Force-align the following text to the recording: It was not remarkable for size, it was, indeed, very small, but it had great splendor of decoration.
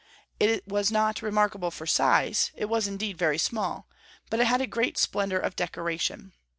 It 0.39 0.67
was 0.67 0.91
not 0.91 1.21
remarkable 1.21 1.69
for 1.69 1.85
size, 1.85 2.49
it 2.55 2.65
was, 2.65 2.87
indeed, 2.87 3.19
very 3.19 3.37
small, 3.37 3.85
but 4.31 4.39
it 4.39 4.47
had 4.47 4.67
great 4.71 4.97
splendor 4.97 5.37
of 5.37 5.55
decoration. 5.55 6.33